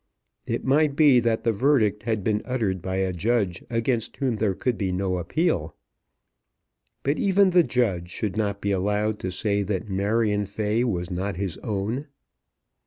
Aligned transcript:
It 0.47 0.65
might 0.65 0.95
be 0.95 1.19
that 1.19 1.43
the 1.43 1.51
verdict 1.51 2.01
had 2.01 2.23
been 2.23 2.41
uttered 2.43 2.81
by 2.81 2.95
a 2.95 3.13
Judge 3.13 3.63
against 3.69 4.17
whom 4.17 4.37
there 4.37 4.55
could 4.55 4.75
be 4.75 4.91
no 4.91 5.19
appeal; 5.19 5.75
but 7.03 7.19
even 7.19 7.51
the 7.51 7.63
Judge 7.63 8.09
should 8.09 8.35
not 8.35 8.61
be 8.61 8.71
allowed 8.71 9.19
to 9.19 9.29
say 9.29 9.61
that 9.61 9.89
Marion 9.91 10.45
Fay 10.45 10.83
was 10.83 11.11
not 11.11 11.35
his 11.35 11.59
own. 11.59 12.07